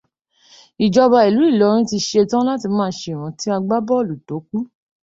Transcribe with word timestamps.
Ìjọba 0.85 1.19
ìlú 1.29 1.41
Ìlọrin 1.51 1.87
ti 1.89 1.97
ṣetán 2.09 2.43
látí 2.47 2.67
má 2.77 2.85
ṣèrántí 2.99 3.47
agbábọ́ọ̀lù 3.57 4.15
tó 4.27 4.35
kú. 4.47 4.57